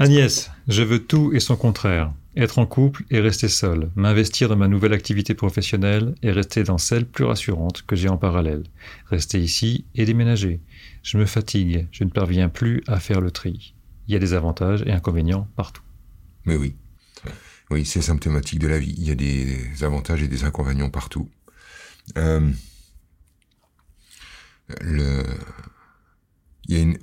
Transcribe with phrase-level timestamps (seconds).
[0.00, 2.10] Agnès, je veux tout et son contraire.
[2.34, 6.78] Être en couple et rester seul, m'investir dans ma nouvelle activité professionnelle et rester dans
[6.78, 8.62] celle plus rassurante que j'ai en parallèle,
[9.10, 10.62] rester ici et déménager.
[11.02, 13.74] Je me fatigue, je ne parviens plus à faire le tri.
[14.08, 15.82] Il y a des avantages et inconvénients partout.
[16.46, 16.76] Mais oui,
[17.70, 18.94] oui, c'est symptomatique de la vie.
[18.96, 21.28] Il y a des avantages et des inconvénients partout.
[22.16, 22.48] Euh,
[24.80, 25.24] le,
[26.70, 26.98] il y a une,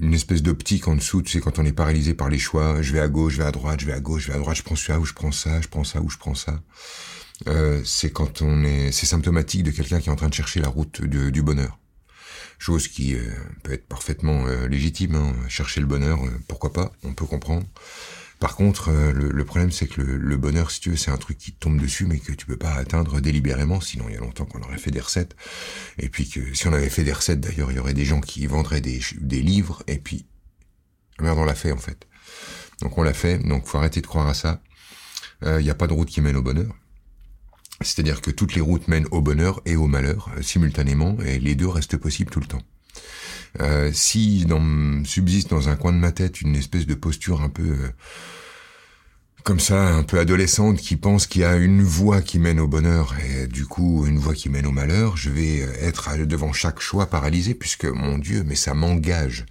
[0.00, 2.92] une espèce d'optique en dessous, tu sais, quand on est paralysé par les choix, je
[2.92, 4.56] vais à gauche, je vais à droite, je vais à gauche, je vais à droite,
[4.56, 6.58] je prends ça ou je prends ça, je prends ça ou je prends ça.
[7.48, 10.60] Euh, c'est quand on est, c'est symptomatique de quelqu'un qui est en train de chercher
[10.60, 11.78] la route du bonheur.
[12.58, 13.20] Chose qui euh,
[13.62, 15.34] peut être parfaitement euh, légitime, hein.
[15.48, 17.66] chercher le bonheur, pourquoi pas, on peut comprendre.
[18.40, 21.38] Par contre, euh, le, problème, c'est que le, bonheur, si tu veux, c'est un truc
[21.38, 23.80] qui tombe dessus, mais que tu peux pas atteindre délibérément.
[23.80, 25.34] Sinon, il y a longtemps qu'on aurait fait des recettes.
[25.98, 28.20] Et puis que si on avait fait des recettes, d'ailleurs, il y aurait des gens
[28.20, 29.82] qui vendraient des, livres.
[29.86, 30.26] Et puis,
[31.20, 32.06] merde, on l'a fait en fait.
[32.82, 33.38] Donc on l'a fait.
[33.38, 34.60] Donc faut arrêter de croire à ça.
[35.44, 36.74] Euh, il n'y a pas de route qui mène au bonheur.
[37.80, 41.54] C'est-à-dire que toutes les routes mènent au bonheur et au malheur euh, simultanément, et les
[41.54, 42.62] deux restent possibles tout le temps.
[43.60, 47.48] Euh, si dans, subsiste dans un coin de ma tête une espèce de posture un
[47.48, 47.90] peu euh,
[49.44, 52.66] comme ça, un peu adolescente, qui pense qu'il y a une voie qui mène au
[52.66, 56.52] bonheur et du coup une voie qui mène au malheur, je vais euh, être devant
[56.52, 59.46] chaque choix paralysé puisque mon Dieu, mais ça m'engage.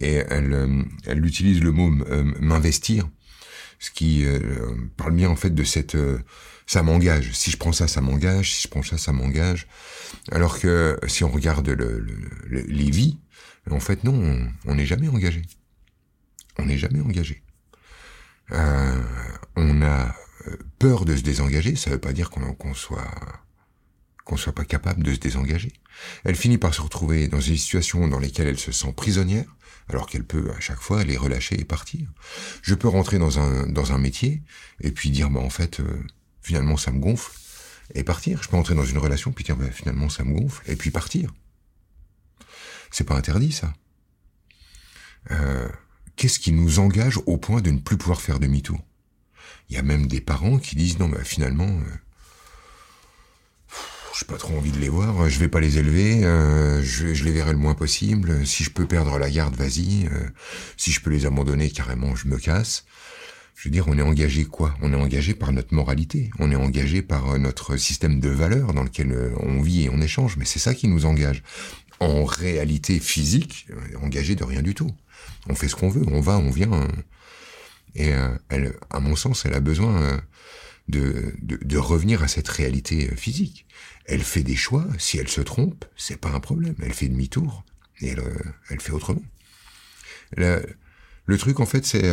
[0.00, 1.90] Et elle, elle utilise le mot
[2.40, 3.08] m'investir,
[3.78, 4.24] ce qui
[4.96, 5.96] parle bien en fait de cette
[6.66, 7.30] ça m'engage.
[7.32, 8.54] Si je prends ça, ça m'engage.
[8.54, 9.66] Si je prends ça, ça m'engage.
[10.30, 12.06] Alors que si on regarde le,
[12.48, 13.18] les vies,
[13.70, 15.42] en fait, non, on n'est jamais engagé.
[16.58, 17.42] On n'est jamais engagé.
[18.52, 19.02] Euh,
[19.56, 20.14] on a
[20.48, 21.76] euh, peur de se désengager.
[21.76, 23.10] Ça ne veut pas dire qu'on soit
[24.24, 25.72] qu'on soit pas capable de se désengager.
[26.24, 29.56] Elle finit par se retrouver dans une situation dans laquelle elle se sent prisonnière,
[29.88, 32.08] alors qu'elle peut à chaque fois les relâcher et partir.
[32.62, 34.42] Je peux rentrer dans un dans un métier
[34.80, 36.04] et puis dire bah en fait euh,
[36.40, 37.32] finalement ça me gonfle
[37.94, 38.42] et partir.
[38.42, 40.90] Je peux entrer dans une relation puis dire bah, finalement ça me gonfle et puis
[40.90, 41.32] partir.
[42.92, 43.72] C'est pas interdit ça.
[45.30, 45.68] Euh,
[46.14, 48.78] Qu'est-ce qui nous engage au point de ne plus pouvoir faire demi-tour?
[49.70, 51.96] Il y a même des parents qui disent non bah finalement euh,
[54.18, 57.24] j'ai pas trop envie de les voir, je vais pas les élever, euh, je, je,
[57.24, 58.46] les verrai le moins possible.
[58.46, 60.06] Si je peux perdre la garde, vas-y.
[60.06, 60.28] Euh,
[60.76, 62.84] si je peux les abandonner carrément, je me casse
[63.54, 64.74] je veux dire, on est engagé quoi?
[64.80, 68.72] On est engagé par notre moralité, on est engagé par euh, notre système de valeurs
[68.74, 71.44] dans lequel on vit et on échange, mais c'est ça qui nous engage.
[72.02, 74.90] En réalité physique, euh, engagé de rien du tout.
[75.48, 76.88] On fait ce qu'on veut, on va, on vient.
[77.94, 78.10] Et
[78.48, 80.22] elle, à mon sens, elle a besoin
[80.88, 83.66] de, de, revenir à cette réalité physique.
[84.06, 86.74] Elle fait des choix, si elle se trompe, c'est pas un problème.
[86.82, 87.64] Elle fait demi-tour
[88.00, 88.22] et elle,
[88.70, 89.22] elle fait autrement.
[90.36, 90.64] Le,
[91.26, 92.08] le truc, en fait, c'est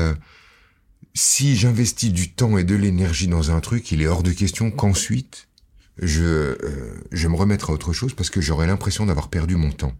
[1.14, 4.72] si j'investis du temps et de l'énergie dans un truc, il est hors de question
[4.72, 5.49] qu'ensuite
[6.02, 9.72] je, euh, je me remettre à autre chose parce que j'aurais l'impression d'avoir perdu mon
[9.72, 9.96] temps.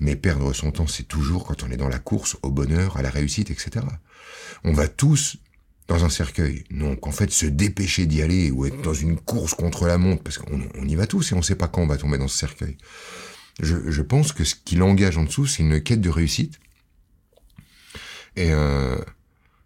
[0.00, 3.02] Mais perdre son temps, c'est toujours quand on est dans la course au bonheur, à
[3.02, 3.86] la réussite, etc.
[4.64, 5.36] On va tous
[5.86, 6.64] dans un cercueil.
[6.70, 10.22] Donc en fait, se dépêcher d'y aller ou être dans une course contre la montre,
[10.22, 12.18] parce qu'on on y va tous et on ne sait pas quand on va tomber
[12.18, 12.76] dans ce cercueil.
[13.62, 16.58] Je, je pense que ce qui l'engage en dessous, c'est une quête de réussite.
[18.36, 18.98] Et euh,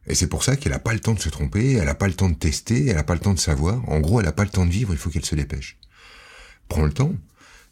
[0.08, 2.08] et c'est pour ça qu'elle n'a pas le temps de se tromper, elle n'a pas
[2.08, 3.86] le temps de tester, elle n'a pas le temps de savoir.
[3.88, 5.78] En gros, elle n'a pas le temps de vivre, il faut qu'elle se dépêche.
[6.68, 7.14] Prends le temps.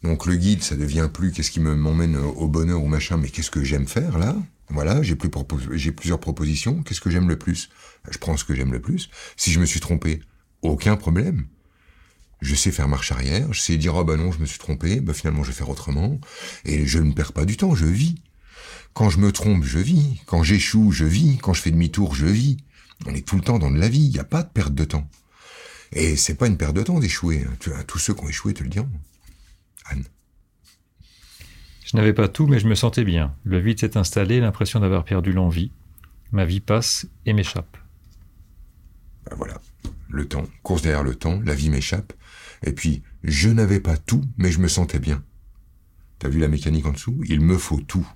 [0.03, 3.51] Donc le guide, ça devient plus qu'est-ce qui m'emmène au bonheur ou machin, mais qu'est-ce
[3.51, 4.35] que j'aime faire là?
[4.69, 5.29] Voilà, j'ai plus
[5.73, 6.83] j'ai plusieurs propositions.
[6.83, 7.69] Qu'est-ce que j'aime le plus?
[8.09, 9.09] Je prends ce que j'aime le plus.
[9.37, 10.21] Si je me suis trompé,
[10.61, 11.47] aucun problème.
[12.41, 14.99] Je sais faire marche arrière, je sais dire oh bah non, je me suis trompé,
[14.99, 16.19] bah finalement je vais faire autrement,
[16.65, 18.15] et je ne perds pas du temps, je vis.
[18.93, 20.21] Quand je me trompe, je vis.
[20.25, 21.37] Quand j'échoue, je vis.
[21.37, 22.57] Quand je fais demi-tour, je vis.
[23.05, 24.05] On est tout le temps dans de la vie.
[24.05, 25.09] Il n'y a pas de perte de temps.
[25.91, 27.45] Et c'est pas une perte de temps d'échouer.
[27.87, 28.89] Tous ceux qui ont échoué te le diront.
[29.85, 30.03] Anne.
[31.85, 33.33] Je n'avais pas tout, mais je me sentais bien.
[33.43, 35.71] Le vide s'est installé, l'impression d'avoir perdu l'envie.
[36.33, 37.77] Ma vie passe et m'échappe.
[39.29, 39.61] Ben voilà.
[40.09, 42.11] Le temps, course derrière le temps, la vie m'échappe.
[42.63, 45.23] Et puis, je n'avais pas tout, mais je me sentais bien.
[46.19, 47.21] T'as vu la mécanique en dessous?
[47.25, 48.07] Il me faut tout.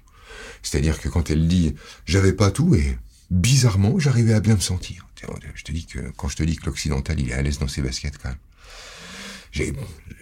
[0.62, 1.76] C'est-à-dire que quand elle dit
[2.06, 2.98] j'avais pas tout et
[3.30, 5.08] bizarrement j'arrivais à bien me sentir.
[5.56, 7.68] Je te dis que quand je te dis que l'occidental il est à l'aise dans
[7.68, 9.76] ses baskets quand même.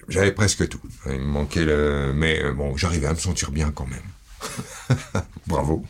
[0.09, 0.81] j'avais presque tout.
[1.05, 4.93] Il me manquait le, mais euh, bon, j'arrivais à me sentir bien quand même.
[5.47, 5.85] Bravo,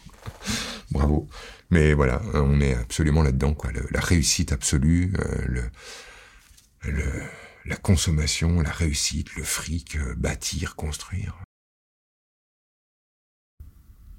[0.92, 1.27] bravo.
[1.69, 3.71] Mais voilà, on est absolument là-dedans quoi.
[3.92, 5.69] la réussite absolue, euh,
[6.83, 7.04] le,
[7.66, 11.38] la consommation, la réussite, le fric, euh, bâtir, construire.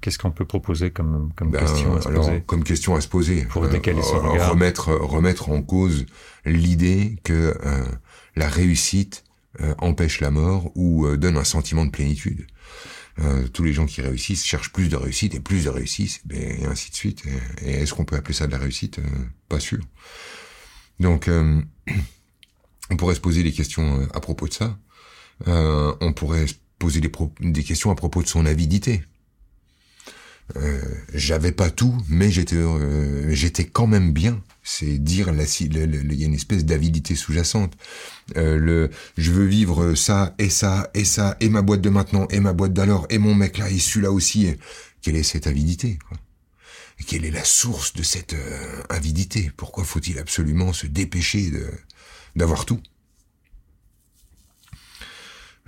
[0.01, 3.01] Qu'est-ce qu'on peut proposer comme, comme Ben, question à se alors, poser comme question à
[3.01, 3.45] se poser.
[3.45, 4.51] Pour décaler son regard.
[4.51, 6.05] Remettre, remettre en cause
[6.45, 7.85] l'idée que euh,
[8.35, 9.23] la réussite
[9.61, 12.47] euh, empêche la mort ou euh, donne un sentiment de plénitude.
[13.19, 16.65] Euh, tous les gens qui réussissent cherchent plus de réussite et plus de réussite, et
[16.65, 17.23] ainsi de suite.
[17.61, 18.99] Et, et est-ce qu'on peut appeler ça de la réussite?
[18.99, 19.03] Euh,
[19.49, 19.79] Pas sûr.
[20.99, 21.61] Donc, euh,
[22.89, 24.77] on pourrait se poser des questions euh, à propos de ça.
[25.47, 27.11] Euh, on pourrait se poser des,
[27.41, 29.03] des questions à propos de son avidité.
[30.57, 30.81] Euh,
[31.13, 34.41] j'avais pas tout, mais j'étais euh, j'étais quand même bien.
[34.63, 37.75] C'est dire il y a une espèce d'avidité sous-jacente.
[38.37, 42.27] Euh, le je veux vivre ça et ça et ça et ma boîte de maintenant
[42.29, 44.55] et ma boîte d'alors et mon mec là et celui-là aussi.
[45.01, 46.17] Quelle est cette avidité quoi?
[47.07, 49.51] Quelle est la source de cette euh, avidité?
[49.57, 51.51] Pourquoi faut-il absolument se dépêcher
[52.35, 52.79] d'avoir tout?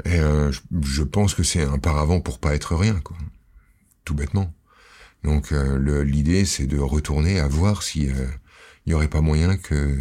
[0.05, 3.17] Et euh, je, je pense que c'est un paravent pour pas être rien quoi.
[4.05, 4.53] Tout bêtement.
[5.23, 8.27] Donc euh, l'idée c'est de retourner à voir si euh,
[8.85, 9.97] il y aurait pas moyen que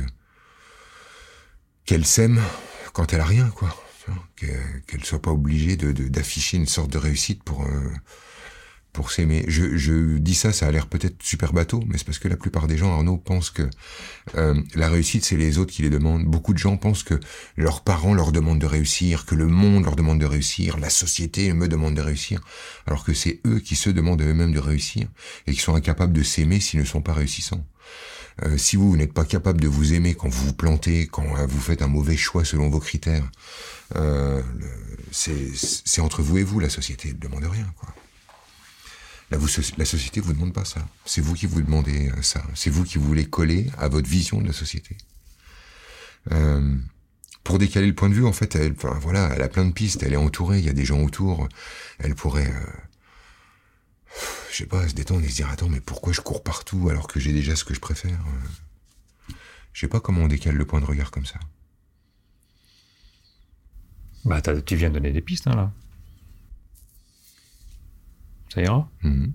[1.84, 2.40] qu'elle s'aime
[2.92, 3.74] quand elle a rien quoi,
[4.36, 7.90] qu'elle soit pas obligée d'afficher une sorte de réussite pour euh,
[8.92, 9.44] pour s'aimer.
[9.48, 12.36] Je, je dis ça, ça a l'air peut-être super bateau, mais c'est parce que la
[12.36, 13.68] plupart des gens, Arnaud, pensent que
[14.36, 16.24] euh, la réussite, c'est les autres qui les demandent.
[16.24, 17.18] Beaucoup de gens pensent que
[17.56, 21.52] leurs parents leur demandent de réussir, que le monde leur demande de réussir, la société
[21.52, 22.40] me demande de réussir,
[22.86, 25.08] alors que c'est eux qui se demandent eux-mêmes de réussir
[25.46, 27.64] et qui sont incapables de s'aimer s'ils ne sont pas réussissants.
[28.44, 31.36] Euh, si vous, vous n'êtes pas capable de vous aimer quand vous vous plantez, quand
[31.36, 33.30] euh, vous faites un mauvais choix selon vos critères,
[33.96, 34.42] euh,
[35.10, 37.66] c'est entre vous et vous, la société ne demande rien.
[37.76, 37.94] Quoi.
[39.32, 40.86] La, société vous demande pas ça.
[41.06, 42.42] C'est vous qui vous demandez euh, ça.
[42.54, 44.98] C'est vous qui voulez coller à votre vision de la société.
[46.30, 46.76] Euh,
[47.42, 49.72] pour décaler le point de vue, en fait, elle, enfin, voilà, elle a plein de
[49.72, 50.02] pistes.
[50.02, 50.58] Elle est entourée.
[50.58, 51.48] Il y a des gens autour.
[51.98, 54.18] Elle pourrait, euh,
[54.50, 57.06] je sais pas, se détendre et se dire attends, mais pourquoi je cours partout alors
[57.06, 58.18] que j'ai déjà ce que je préfère
[59.72, 61.40] Je sais pas comment on décale le point de regard comme ça.
[64.26, 65.72] Bah, tu viens de donner des pistes, hein, là.
[68.52, 68.86] 谁啊？
[69.02, 69.32] 嗯。